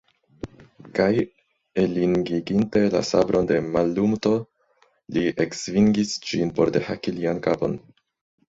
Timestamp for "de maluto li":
3.51-5.27